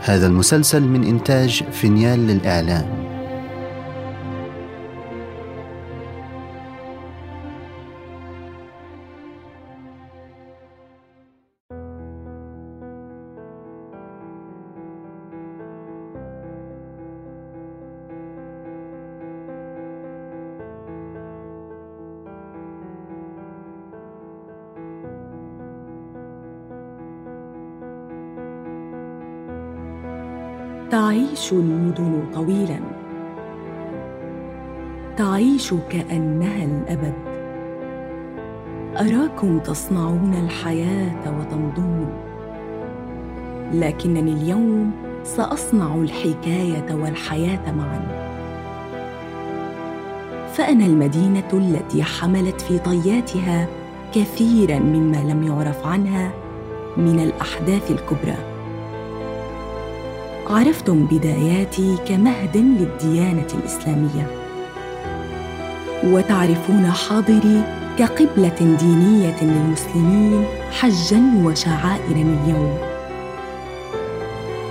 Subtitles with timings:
[0.00, 3.09] هذا المسلسل من إنتاج فينيال للإعلام.
[31.50, 32.80] تعيش المدن طويلا.
[35.16, 37.14] تعيش كأنها الأبد.
[38.96, 42.08] أراكم تصنعون الحياة وتمضون
[43.72, 44.92] لكنني اليوم
[45.24, 48.30] سأصنع الحكاية والحياة معا.
[50.52, 53.66] فأنا المدينة التي حملت في طياتها
[54.14, 56.32] كثيرا مما لم يعرف عنها
[56.96, 58.49] من الأحداث الكبرى.
[60.50, 64.26] عرفتم بداياتي كمهد للديانة الإسلامية.
[66.04, 67.62] وتعرفون حاضري
[67.98, 72.78] كقبلة دينية للمسلمين حجا وشعائر اليوم.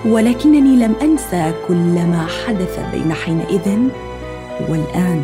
[0.06, 3.78] ولكنني لم أنسى كل ما حدث بين حينئذ
[4.70, 5.24] والآن.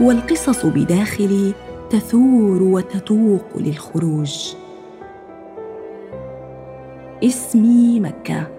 [0.00, 1.52] والقصص بداخلي
[1.90, 4.54] تثور وتتوق للخروج.
[7.24, 8.55] اسمي مكة.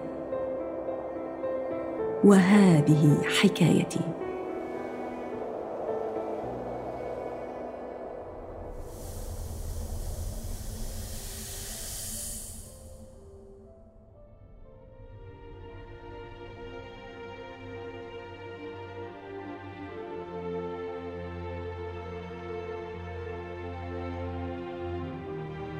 [2.24, 4.00] وهذه حكايتي.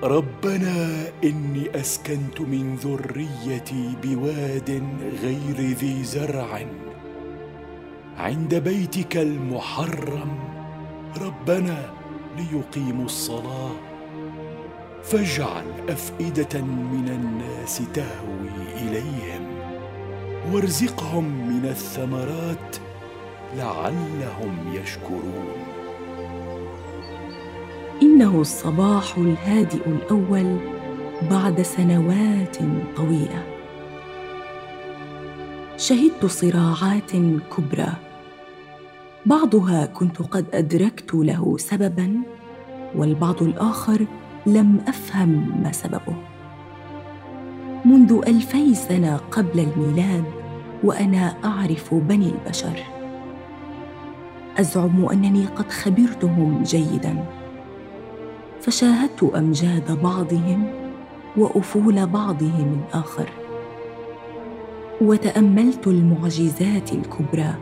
[0.03, 4.83] ربنا إني أسكنت من ذريتي بواد
[5.23, 6.67] غير ذي زرع.
[8.19, 10.39] عند بيتك المحرم
[11.21, 11.91] ربنا
[12.37, 13.71] ليقيموا الصلاة.
[15.03, 19.47] فاجعل أفئدة من الناس تهوي إليهم.
[20.53, 22.77] وارزقهم من الثمرات
[23.57, 25.49] لعلهم يشكرون.
[28.03, 30.78] إنه الصباح الهادئ الأول.
[31.23, 32.57] بعد سنوات
[32.97, 33.43] طويلة.
[35.77, 37.13] شهدت صراعات
[37.57, 37.93] كبرى.
[39.27, 42.23] بعضها كنت قد أدركت له سببا
[42.95, 44.07] والبعض الآخر
[44.47, 46.17] لم أفهم ما سببه.
[47.85, 50.25] منذ ألفي سنة قبل الميلاد
[50.85, 52.83] وأنا أعرف بني البشر.
[54.59, 57.25] أزعم أنني قد خبرتهم جيدا.
[58.61, 60.88] فشاهدت أمجاد بعضهم
[61.39, 63.29] وأفول بعضهم الآخر
[65.01, 67.55] وتأملت المعجزات الكبرى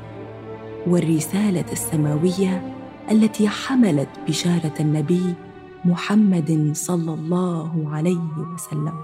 [0.86, 2.72] والرسالة السماوية
[3.10, 5.34] التي حملت بشارة النبي
[5.84, 8.94] محمد صلى الله عليه وسلم.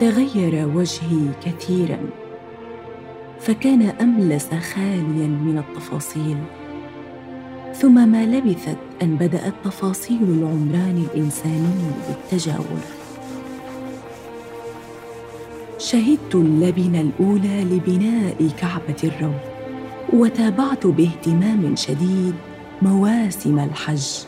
[0.00, 1.98] تغير وجهي كثيرا
[3.40, 6.36] فكان أملس خاليا من التفاصيل.
[7.80, 12.80] ثم ما لبثت أن بدأت تفاصيل العمران الانساني بالتجاور
[15.78, 19.40] شهدت اللبنه الأولى لبناء كعبة الروض
[20.12, 22.34] وتابعت باهتمام شديد
[22.82, 24.24] مواسم الحج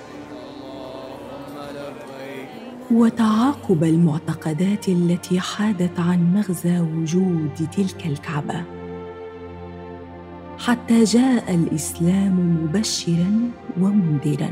[2.91, 8.78] وتعاقب المعتقدات التي حادت عن مغزى وجود تلك الكعبة.
[10.59, 14.51] حتى جاء الإسلام مبشرا ومنذرا.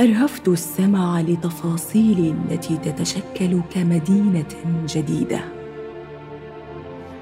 [0.00, 5.40] أرهفت السمع لتفاصيل التي تتشكل كمدينة جديدة.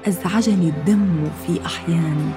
[0.07, 2.31] أزعجني الدم في أحيان.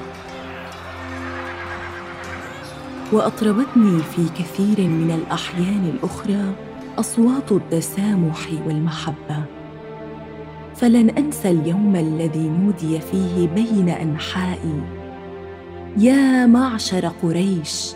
[3.13, 6.55] وأطربتني في كثير من الأحيان الأخرى
[6.99, 9.56] أصوات التسامح والمحبة.
[10.77, 14.83] فلن أنسى اليوم الذي نودي فيه بين انحائي
[15.99, 17.93] يا معشر قريش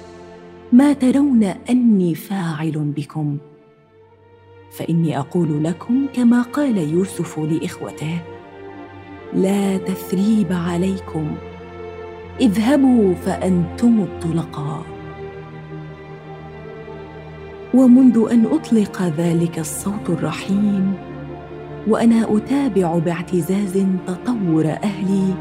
[0.72, 3.38] ما ترون أني فاعل بكم؟
[4.72, 8.18] فإني أقول لكم كما قال يوسف لإخوته
[9.34, 11.34] لا تثريب عليكم
[12.40, 14.84] اذهبوا فأنتم الطلقاء.
[17.74, 21.09] ومنذ أن أطلق ذلك الصوت الرحيم
[21.90, 25.34] وأنا أتابع باعتزاز تطور أهلي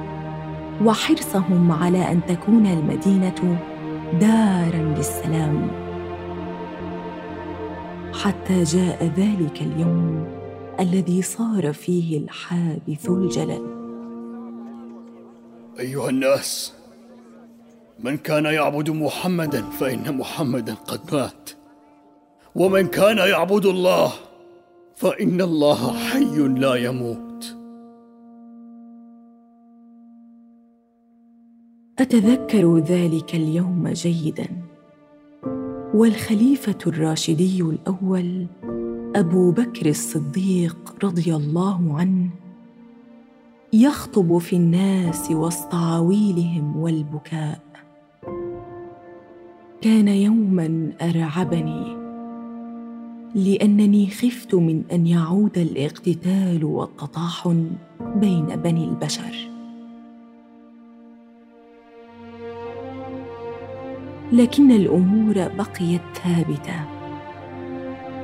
[0.86, 3.60] وحرصهم على أن تكون المدينة
[4.20, 5.72] دارا للسلام
[8.14, 10.28] حتى جاء ذلك اليوم
[10.80, 13.66] الذي صار فيه الحادث الجلل.
[15.80, 16.74] أيها الناس
[18.00, 21.50] من كان يعبد محمدا فإن محمدا قد مات
[22.56, 24.12] ومن كان يعبد الله
[25.00, 27.56] فإن الله حي لا يموت.
[32.00, 34.48] أتذكر ذلك اليوم جيدا.
[35.94, 38.48] والخليفة الراشدي الأول
[39.16, 42.30] أبو بكر الصديق رضي الله عنه
[43.74, 47.60] يخطب في الناس وسط عويلهم والبكاء.
[49.82, 51.99] كان يوما أرعبني
[53.36, 57.70] لأنني خفت من أن يعود الاقتتال والتطاحن
[58.16, 59.50] بين بني البشر.
[64.32, 66.86] لكن الأمور بقيت ثابتة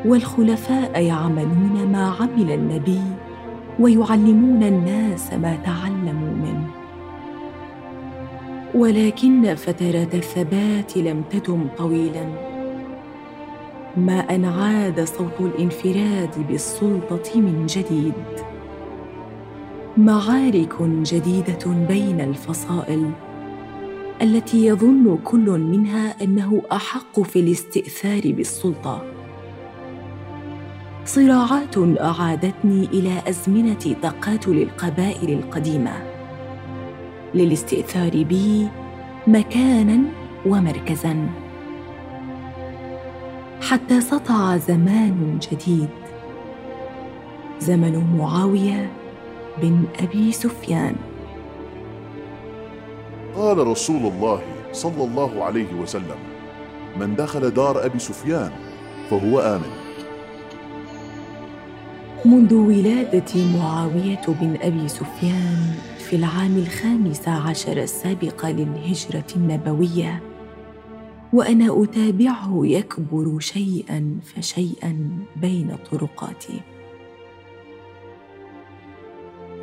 [0.05, 3.01] والخلفاء يعملون ما عمل النبي
[3.79, 6.69] ويعلمون الناس ما تعلموا منه.
[8.75, 12.54] ولكن فترات الثبات لم تدم طويلا.
[13.97, 18.13] ما ان عاد صوت الانفراد بالسلطة من جديد.
[19.97, 23.11] معارك جديدة بين الفصائل
[24.21, 29.03] التي يظن كل منها أنه أحق في الاستئثار بالسلطة.
[31.05, 35.93] صراعات أعادتني إلى أزمنة تقاتل القبائل القديمة.
[37.33, 38.67] للاستئثار بي
[39.27, 39.99] مكانا
[40.45, 41.44] ومركزا.
[43.69, 45.89] حتى سطع زمان جديد.
[47.59, 48.91] زمن معاوية
[49.61, 50.95] بن أبي سفيان.
[53.35, 54.41] قال رسول الله
[54.71, 56.19] صلى الله عليه وسلم
[56.99, 58.51] من دخل دار أبي سفيان
[59.09, 59.73] فهو آمن.
[62.25, 70.34] منذ ولادة معاوية بن أبي سفيان في العام الخامس عشر السابق للهجرة النبوية
[71.35, 76.61] وأنا أتابعه يكبر شيئا فشيئا بين طرقاتي.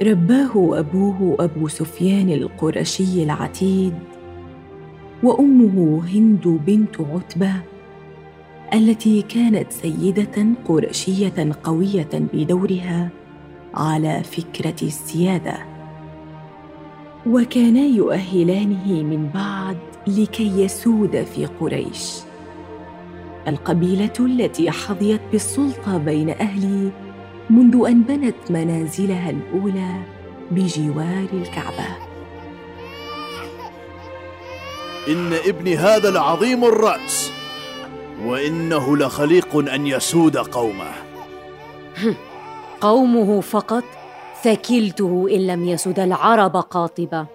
[0.02, 3.94] رباه أبوه أبو سفيان القرشي العتيد
[5.22, 7.52] وأمه هند بنت عتبة
[8.74, 13.08] التي كانت سيدة قرشية قوية بدورها
[13.74, 15.71] على فكرة السيادة.
[17.26, 22.20] وكانا يؤهلانه من بعد لكي يسود في قريش.
[23.48, 26.90] القبيلة التي حظيت بالسلطة بين أهلي
[27.50, 30.02] منذ أن بنت منازلها الأولى
[30.50, 31.86] بجوار الكعبة.
[35.08, 37.32] إن ابني هذا لعظيم الرأس
[38.24, 40.92] وإنه لخليق أن يسود قومه.
[42.80, 43.84] قومه فقط؟
[44.42, 47.26] ثكلته إن لم يسد العرب قاطبة.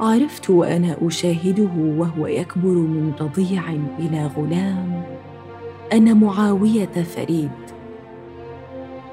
[0.00, 3.62] عرفت وأنا أشاهده وهو يكبر من رضيع
[3.98, 5.02] إلى غلام.
[5.92, 7.50] ان معاوية فريد.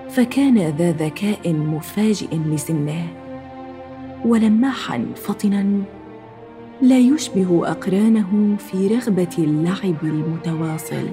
[0.09, 3.07] فكان ذا ذكاء مفاجئ لسنه.
[4.25, 5.81] ولماحا فطنا
[6.81, 11.09] لا يشبه أقرانه في رغبة اللعب المتواصل.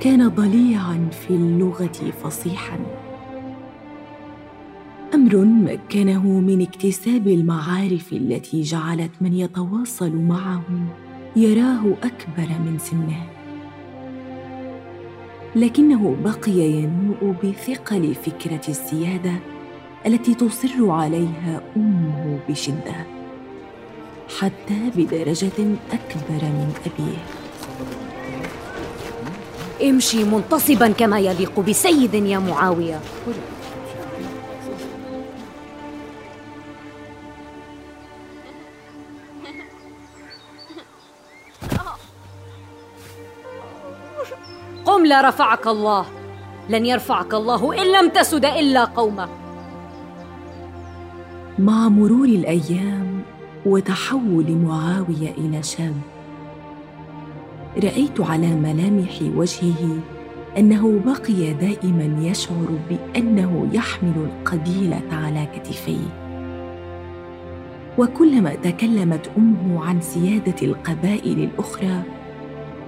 [0.00, 2.78] كان ضليعا في اللغة فصيحا.
[5.14, 10.62] أمر مكنه من اكتساب المعارف التي جعلت من يتواصل معه
[11.36, 13.26] يراه أكبر من سنه.
[15.56, 19.32] لكنه بقي ينوء بثقل فكرة السيادة
[20.06, 23.06] التي تصر عليها أمه بشدة
[24.38, 27.47] حتى بدرجة أكبر من أبيه.
[29.82, 33.00] امشي منتصبا كما يليق بسيد يا معاوية.
[44.86, 46.06] قم لا رفعك الله.
[46.68, 49.28] لن يرفعك الله إن لم تسد إلا قومه
[51.58, 53.22] مع مرور الأيام
[53.66, 55.94] وتحول معاوية إلى شاب
[57.76, 60.00] رأيت على ملامح وجهه
[60.58, 66.28] أنه بقي دائما يشعر بأنه يحمل القبيلة على كتفيه.
[67.98, 72.02] وكلما تكلمت أمه عن سياده القبائل الأخرى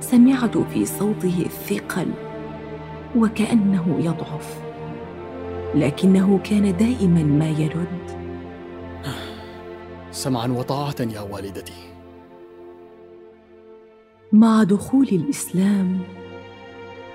[0.00, 2.06] سمعت في صوته الثقل
[3.16, 4.60] وكأنه يضعف
[5.74, 8.20] لكنه كان دائما ما يرد.
[10.10, 11.89] سمعا وطاعة يا والدتي.
[14.32, 15.98] مع دخول الإسلام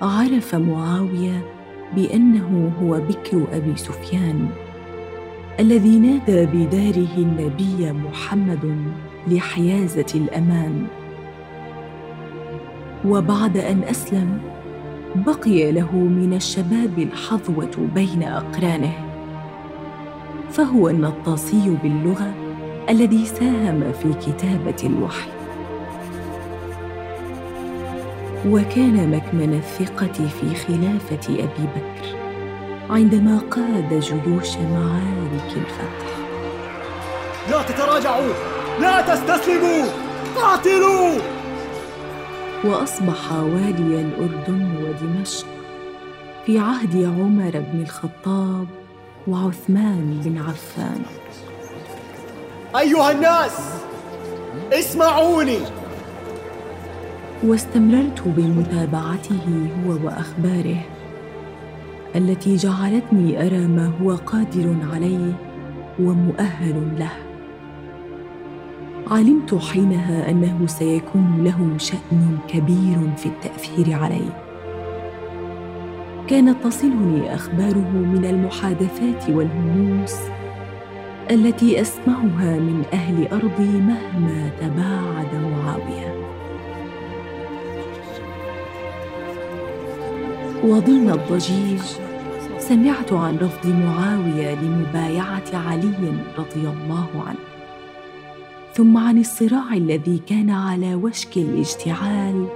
[0.02, 1.46] عرف معاوية
[1.96, 4.50] بأنه هو بكر أبي سفيان
[5.60, 8.78] الذي نادى بداره النبي محمد
[9.28, 10.88] لحيازة الأمان.
[13.06, 14.40] وبعد أن أسلم
[15.16, 18.94] بقي له من الشباب الحظوة بين أقرانه
[20.50, 22.34] فهو النطاصي باللغة
[22.90, 25.35] الذي ساهم في كتابة الوحي.
[28.46, 32.16] وكان مكمن الثقة في خلافة أبي بكر
[32.90, 36.16] عندما قاد جيوش معارك الفتح.
[37.52, 38.34] لا تتراجعوا!
[38.82, 39.86] لا تستسلموا!
[40.36, 41.20] قاتلوا!
[42.64, 45.48] وأصبح والي الأردن ودمشق
[46.46, 48.68] في عهد عمر بن الخطاب
[49.28, 51.02] وعثمان بن عفان.
[52.80, 53.60] أيها الناس
[54.74, 55.85] اسمعوني!
[57.44, 60.82] واستمررت بمتابعته هو وأخباره
[62.16, 65.34] التي جعلتني أرى ما هو قادر عليه
[66.00, 67.12] ومؤهل له.
[69.12, 74.30] علمت حينها أنه سيكون له شأن كبير في التأثير علي
[76.28, 80.16] كانت تصلني أخباره من المحادثات والهموس
[81.32, 86.25] التي أسمعها من أهل أرضي مهما تباعد معاوية.
[90.66, 91.82] وضمن الضجيج
[92.58, 97.40] سمعت عن رفض معاوية لمبايعة علي رضي الله عنه.
[98.74, 102.48] ثم عن الصراع الذي كان على وشك الاشتعال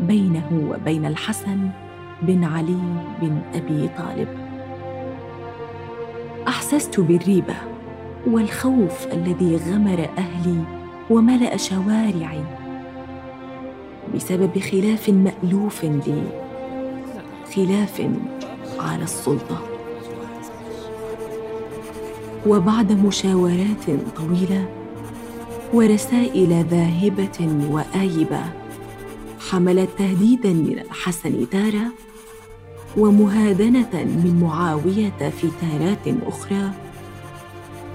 [0.00, 1.68] بينه وبين الحسن
[2.22, 2.78] بن علي
[3.22, 4.28] بن أبي طالب.
[6.48, 7.56] أحسست بالريبة
[8.26, 10.60] والخوف الذي غمر أهلي
[11.10, 12.44] وملأ شوارعي
[14.14, 16.45] بسبب خلاف مألوف لي.
[17.54, 18.10] خلاف
[18.78, 19.62] على السلطة.
[22.46, 23.86] وبعد مشاورات
[24.16, 24.68] طويلة
[25.74, 28.40] ورسائل ذاهبة وآيبة
[29.50, 31.86] حملت تهديدا من الحسن تارة
[32.96, 36.70] ومهادنة من معاوية في تارات أخرى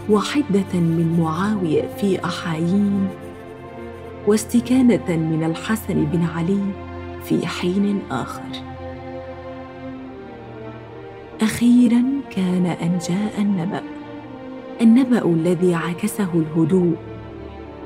[0.10, 3.08] وحدة من معاوية في أحايين
[4.27, 6.63] واستكانة من الحسن بن علي
[7.24, 8.71] في حين آخر.
[11.62, 13.82] أخيرا كان ان جاء النبأ.
[14.82, 16.96] النبأ الذي عكسه الهدوء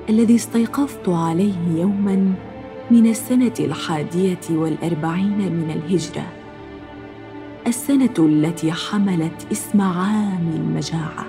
[0.10, 2.34] الذي استيقظت عليه يوما
[2.92, 6.24] من السنة الحادية والأربعين من الهجرة.
[7.68, 11.26] السنة التي حملت اسم عام المجاعة.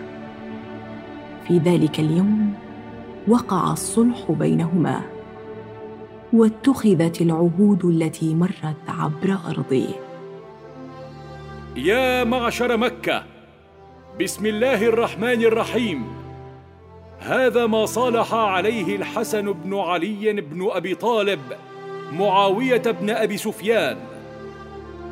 [1.48, 2.52] في ذلك اليوم
[3.28, 5.00] وقع الصلح بينهما
[6.32, 10.05] واتخذت العهود التي مرت عبر أرضه.
[11.76, 13.24] يا معشر مكة.
[14.20, 16.06] بسم الله الرحمن الرحيم.
[17.20, 21.40] هذا ما صالح عليه الحسن بن علي بن أبي طالب
[22.12, 23.98] معاوية بن أبي سفيان.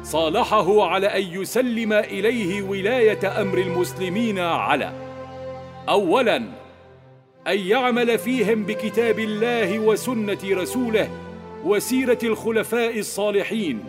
[0.03, 4.93] صالحه على أن يسلم إليه ولاية أمر المسلمين على.
[5.89, 6.37] أولاً
[7.47, 11.11] أن يعمل فيهم بكتاب الله وسنة رسوله
[11.65, 13.85] وسيرة الخلفاء الصالحين.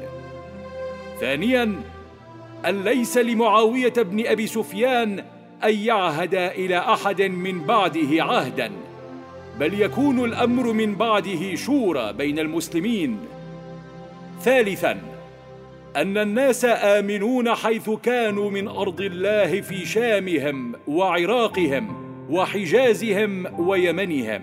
[1.20, 1.95] ثانياً
[2.70, 5.24] أن ليس لمعاوية بن أبي سفيان
[5.64, 8.72] أن يعهد إلى أحد من بعده عهدا
[9.60, 13.20] بل يكون الأمر من بعده شورى بين المسلمين.
[14.42, 15.02] ثالثا
[15.96, 24.42] أن الناس آمنون حيث كانوا من أرض الله في شامهم وعراقهم وحجازهم ويمنهم.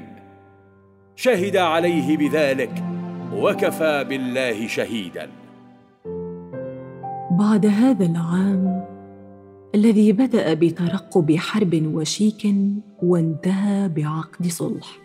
[1.17, 2.73] شهد عليه بذلك
[3.33, 5.42] وكفى بالله شهيداً.
[7.43, 8.85] بعد هذا العام
[9.75, 12.55] الذي بدأ بترقب حرب وشيك
[13.03, 14.99] وانتهى بعقد صلح.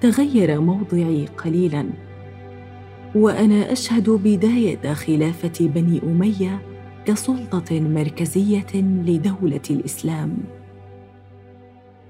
[0.00, 1.86] تغير موضعي قليلا
[3.14, 6.62] وأنا أشهد بداية خلافة بني أمية
[7.06, 10.36] كسلطة مركزية لدولة الإسلام.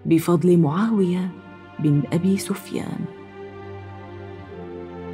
[0.07, 1.31] بفضل معاوية
[1.83, 3.05] بن أبي سفيان.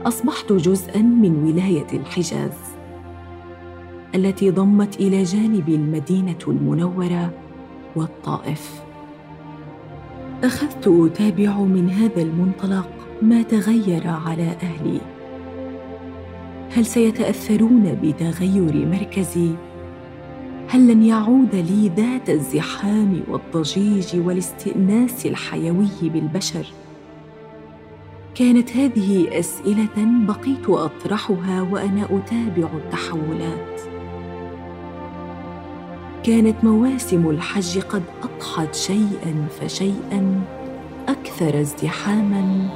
[0.07, 2.53] أصبحت جزءا من ولاية الحجاز
[4.15, 7.33] التي ضمت إلى جانب المدينة المنورة
[7.97, 8.83] والطائف.
[10.45, 12.89] أخذت أتابع من هذا المنطلق
[13.23, 15.01] ما تغير على أهلي.
[16.77, 19.51] هل سيتأثرون بتغير مركزي؟
[20.69, 26.67] هل لن يعود لي ذات الزحام والضجيج والاستئناس الحيوي بالبشر؟
[28.35, 33.81] كانت هذه أسئلة بقيت أطرحها وأنا أتابع التحولات.
[36.25, 40.43] كانت مواسم الحج قد اضحت شيئا فشيئا
[41.09, 42.69] أكثر ازدحاما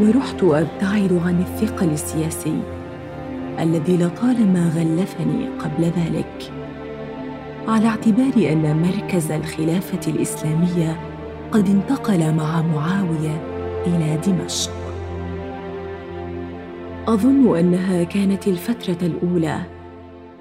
[0.00, 2.62] ورحت أبتعد عن الثقل السياسي
[3.60, 6.52] الذي لطالما غلفني قبل ذلك
[7.68, 11.00] على اعتبار أن مركز الخلافة الإسلامية
[11.52, 13.42] قد انتقل مع معاوية
[13.86, 14.72] إلى دمشق.
[17.08, 19.62] أظن أنها كانت الفترة الأولى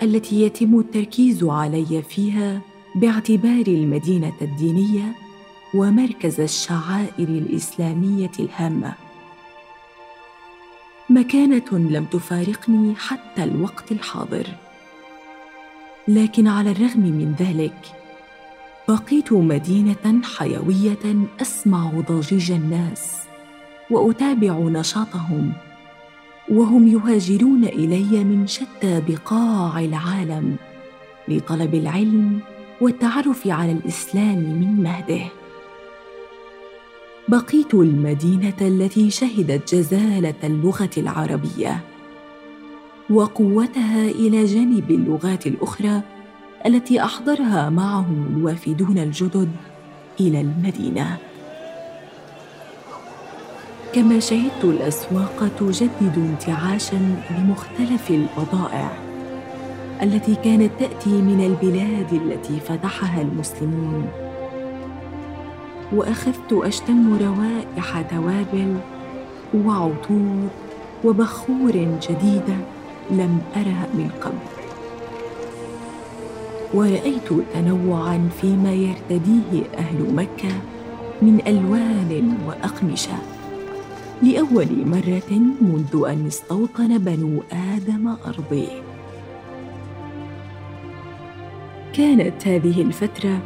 [0.03, 2.61] التي يتم التركيز علي فيها
[2.95, 5.15] باعتبار المدينة الدينية
[5.75, 9.02] ومركز الشعائر الإسلامية الهامة.
[11.13, 14.47] مكانة لم تفارقني حتى الوقت الحاضر.
[16.07, 17.75] لكن على الرغم من ذلك
[18.87, 23.17] بقيت مدينة حيوية أسمع ضجيج الناس
[23.91, 25.53] وأتابع نشاطهم
[26.49, 30.55] وهم يهاجرون إلي من شتى بقاع العالم
[31.27, 32.39] لطلب العلم
[32.81, 35.42] والتعرف على الإسلام من مهده.
[37.27, 41.79] بقيت المدينة التي شهدت جزالة اللغة العربية
[43.09, 46.01] وقوتها إلى جانب اللغات الأخرى
[46.65, 49.49] التي أحضرها معهم الوافدون الجدد
[50.19, 51.17] إلى المدينة.
[53.93, 58.91] كما شهدت الأسواق تجدد انتعاشا لمختلف البضائع
[60.01, 64.22] التي كانت تأتي من البلاد التي فتحها المسلمون.
[65.93, 68.77] وأخذت أشتم روائح توابل
[69.65, 70.47] وعطور
[71.03, 72.57] وبخور جديدة
[73.11, 74.53] لم أرها من قبل.
[76.73, 80.55] ورأيت تنوعا فيما يرتديه أهل مكة
[81.21, 83.17] من ألوان وأقمشة.
[84.23, 88.67] لأول مرة منذ أن استوطن بنو آدم ارضي
[91.93, 93.39] كانت هذه الفترة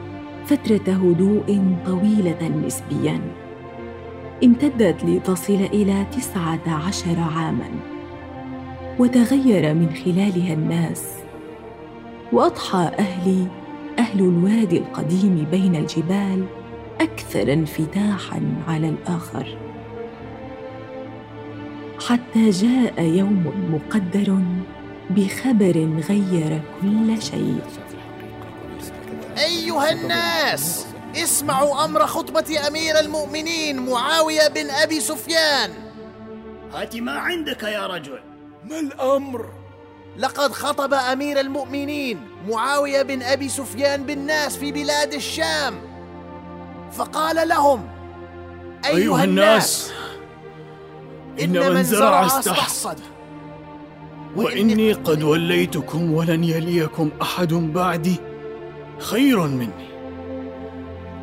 [0.48, 3.22] فترة هدوء طويلة نسبيا.
[4.44, 7.70] امتدت لتصل إلى تسعة عشر عاما.
[9.00, 11.14] وتغير من خلالها الناس.
[12.34, 13.48] وأضحى أهلي
[14.00, 16.46] أهل الوادي القديم بين الجبال
[17.02, 19.58] أكثر انفتاحا على الآخر.
[22.08, 24.40] حتى جاء يوم مقدر
[25.10, 27.62] بخبر غير كل شيء.
[29.68, 35.74] أيها الناس اسمعوا أمر خطبة أمير المؤمنين معاوية بن أبي سفيان.
[36.74, 38.20] هات ما عندك يا رجل.
[38.64, 39.50] ما الأمر؟
[40.18, 45.82] لقد خطب أمير المؤمنين معاوية بن أبي سفيان بالناس في بلاد الشام.
[46.92, 47.90] فقال لهم
[48.86, 49.92] أيها, أيها الناس
[51.42, 53.00] إن من زرع استحصد
[54.36, 58.16] وإني قد وليتكم ولن يليكم أحد بعدي.
[59.00, 59.88] خير مني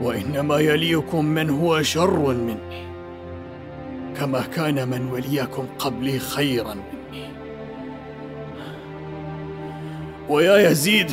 [0.01, 2.85] وإنما يليكم من هو شر مني
[4.17, 7.29] كما كان من وليكم قبلي خيرا مني.
[10.29, 11.11] ويا يزيد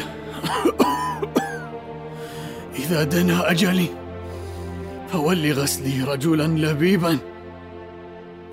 [2.75, 3.87] إذا دنا أجلي
[5.11, 7.17] فول غسلي رجلا لبيبا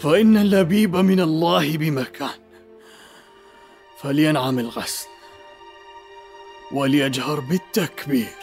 [0.01, 2.39] فإن اللبيب من الله بمكان
[4.03, 5.09] فلينعم الغسل.
[6.73, 8.35] وليجهر بالتكبير.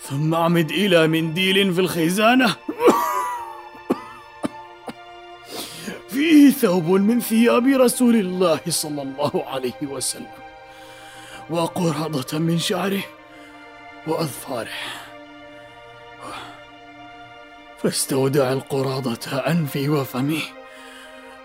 [0.00, 2.56] ثم اعمد إلى منديل في الخزانة.
[6.08, 10.44] فيه ثوب من ثياب رسول الله صلى الله عليه وسلم
[11.50, 13.04] وقرضة من شعره
[14.06, 14.78] وأظفاره.
[17.82, 20.42] فاستودع القراضة أنفي وفمي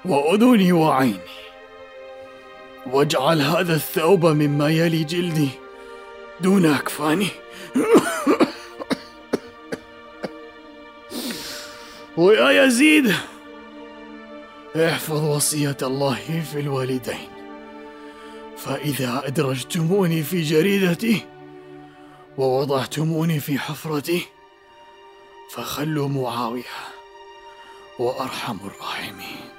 [0.06, 1.49] وأذني وعيني.
[2.94, 5.50] واجعل هذا الثوب مما يلي جلدي
[6.42, 7.28] دون أكفاني.
[12.18, 13.14] ويا يزيد
[14.76, 17.30] احفظ وصية الله في الوالدين.
[18.58, 21.26] فإذا أدرجتموني في جريدتي
[22.38, 24.26] ووضعتموني في حفرتي
[25.52, 26.64] فخلوا معاوية
[28.00, 29.59] وأرحم الراحمين.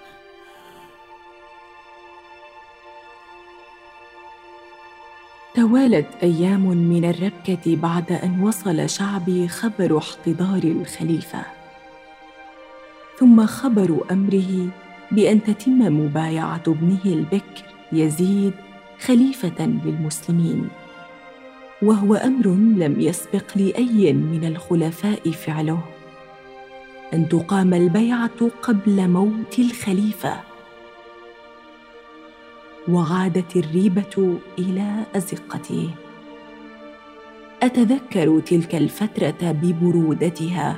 [5.61, 11.43] توالت أيام من الربكة بعد أن وصل شعبي خبر احتضار الخليفة.
[13.19, 14.69] ثم خبر أمره
[15.13, 18.53] بأن تتم مبايعة ابنه البكر يزيد
[19.01, 20.69] خليفة للمسلمين.
[21.83, 25.81] وهو أمر لم يسبق لأي من الخلفاء فعله.
[27.15, 30.50] أن تقام البيعة قبل موت الخليفة.
[32.89, 35.91] وعادت الريبة إلى ازقته
[37.63, 40.77] أتذكر تلك الفترة ببرودتها.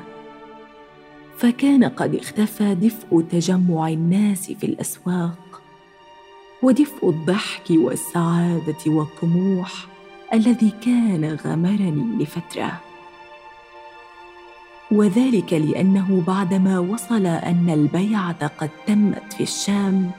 [1.39, 5.63] فكان قد اختفى دفء تجمع الناس في الأسواق
[6.63, 9.73] ودفء الضحك والسعادة والطموح
[10.33, 12.81] الذي كان غمرني لفترة.
[14.91, 20.11] وذلك لأنه بعدما وصل أن البيعة قد تمت في الشام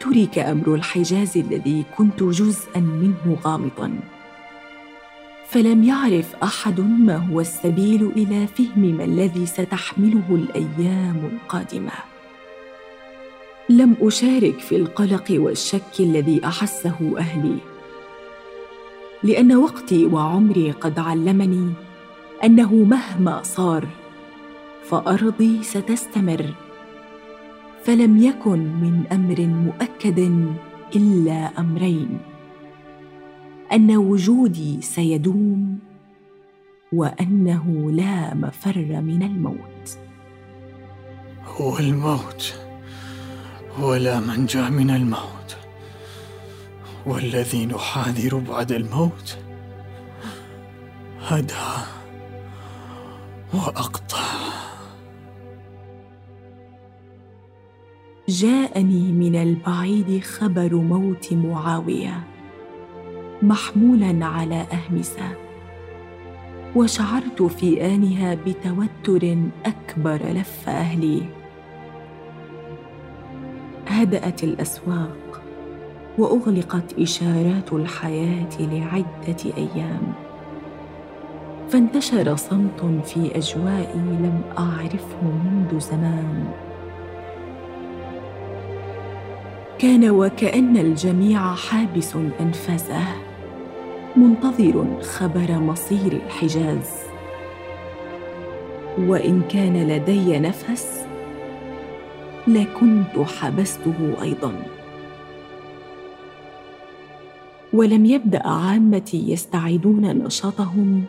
[0.00, 3.98] ترك أمر الحجاز الذي كنت جزءا منه غامضا.
[5.48, 11.92] فلم يعرف أحد ما هو السبيل إلى فهم ما الذي ستحمله الأيام القادمة.
[13.68, 17.58] لم أشارك في القلق والشك الذي أحسه أهلي
[19.22, 21.72] لأن وقتي وعمري قد علمني
[22.44, 23.88] أنه مهما صار
[24.84, 26.54] فأرضي ستستمر.
[27.86, 30.18] فلم يكن من أمر مؤكد
[30.96, 32.18] إلا أمرين
[33.72, 35.78] أن وجودي سيدوم
[36.92, 39.98] وأنه لا مفر من الموت.
[41.44, 42.54] هو الموت
[43.78, 45.56] ولا منجا من الموت.
[47.06, 49.38] والذي نحاذر بعد الموت
[51.20, 51.72] هدى
[53.54, 54.55] وأقطع.
[58.28, 62.24] جاءني من البعيد خبر موت معاوية
[63.42, 65.36] محمولا على أهمسة
[66.76, 69.36] وشعرت في آنها بتوتر
[69.66, 71.22] أكبر لف أهلي.
[73.88, 75.42] هدأت الأسواق
[76.18, 80.12] وأغلقت إشارات الحياة لعدة أيام.
[81.68, 86.65] فانتشر صمت في أجوائي لم أعرفه منذ زمان.
[89.78, 93.04] كان وكأن الجميع حابس أنفاسه
[94.16, 96.90] منتظر خبر مصير الحجاز.
[98.98, 101.06] وإن كان لدي نفس
[102.48, 104.62] لكنت حبسته أيضا.
[107.72, 111.04] ولم يبدأ عامتي يستعيدون نشاطهم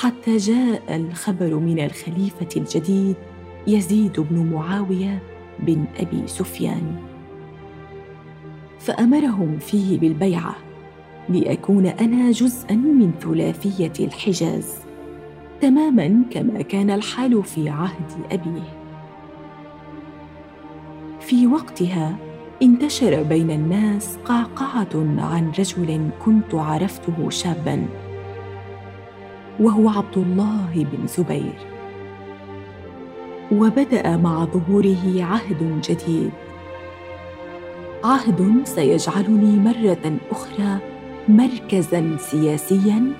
[0.00, 3.16] حتى جاء الخبر من الخليفة الجديد
[3.66, 5.22] يزيد بن معاوية
[5.58, 7.13] بن أبي سفيان.
[8.84, 10.56] فأمرهم فيه بالبيعة
[11.28, 14.74] لاكون أنا جزءا من ثلاثية الحجاز
[15.60, 18.84] تماما كما كان الحال في عهد أبيه.
[21.20, 22.16] في وقتها
[22.62, 27.86] انتشر بين الناس قعقعة عن رجل كنت عرفته شابا
[29.60, 31.58] وهو عبد الله بن زبير.
[33.52, 36.43] وبدأ مع ظهوره عهد جديد.
[38.04, 40.78] عهد سيجعلني مرة أخرى
[41.28, 43.12] مركزا سياسيا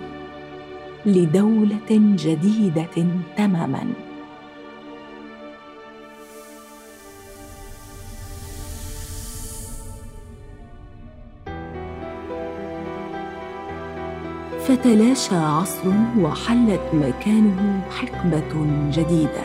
[1.07, 3.87] لدولة جديدة تماما.
[14.64, 19.44] فتلاشى عصر وحلت مكانه حقبة جديدة.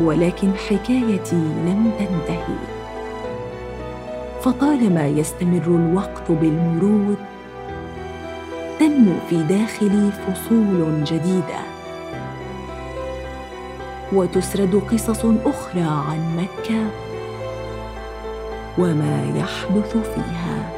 [0.00, 2.77] ولكن حكايتي لم تنتهي.
[4.48, 7.14] فطالما يستمر الوقت بالمرور
[8.78, 11.60] تنمو في داخلي فصول جديدة.
[14.12, 16.86] وتسرد قصص أخرى عن مكة
[18.78, 20.77] وما يحدث فيها.